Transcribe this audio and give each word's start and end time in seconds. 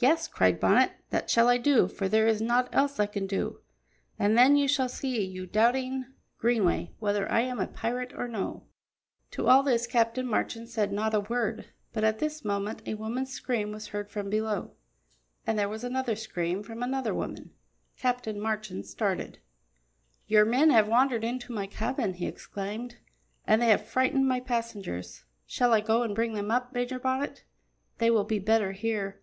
"Yes," 0.00 0.28
cried 0.28 0.60
Bonnet, 0.60 0.92
"that 1.08 1.30
shall 1.30 1.48
I 1.48 1.56
do, 1.56 1.88
for 1.88 2.08
there 2.10 2.26
is 2.26 2.42
naught 2.42 2.68
else 2.74 3.00
I 3.00 3.06
can 3.06 3.26
do. 3.26 3.62
And 4.18 4.36
then 4.36 4.54
you 4.54 4.68
shall 4.68 4.88
see, 4.88 5.24
you 5.24 5.46
doubting 5.46 6.04
Greenway, 6.36 6.92
whether 6.98 7.30
I 7.32 7.40
am 7.42 7.58
a 7.58 7.66
pirate 7.68 8.12
or 8.12 8.28
no." 8.28 8.66
To 9.30 9.46
all 9.46 9.62
this 9.62 9.86
Captain 9.86 10.26
Marchand 10.26 10.68
said 10.68 10.92
not 10.92 11.14
a 11.14 11.20
word. 11.20 11.68
But 11.94 12.04
at 12.04 12.18
this 12.18 12.44
moment 12.44 12.82
a 12.84 12.94
woman's 12.96 13.30
scream 13.32 13.70
was 13.72 13.86
heard 13.86 14.10
from 14.10 14.28
below, 14.28 14.72
and 15.46 15.56
then 15.56 15.56
there 15.56 15.68
was 15.70 15.84
another 15.84 16.16
scream 16.16 16.62
from 16.62 16.82
another 16.82 17.14
woman. 17.14 17.52
Captain 17.96 18.38
Marchand 18.38 18.84
started. 18.84 19.38
"Your 20.26 20.44
men 20.44 20.68
have 20.68 20.86
wandered 20.88 21.24
into 21.24 21.50
my 21.50 21.66
cabin," 21.66 22.12
he 22.14 22.26
exclaimed, 22.26 22.98
"and 23.46 23.62
they 23.62 23.68
have 23.68 23.86
frightened 23.86 24.28
my 24.28 24.40
passengers. 24.40 25.24
Shall 25.46 25.72
I 25.72 25.80
go 25.80 26.02
and 26.02 26.14
bring 26.14 26.34
them 26.34 26.50
up, 26.50 26.74
Major 26.74 26.98
Bonnet? 26.98 27.44
They 27.96 28.10
will 28.10 28.24
be 28.24 28.38
better 28.40 28.72
here." 28.72 29.22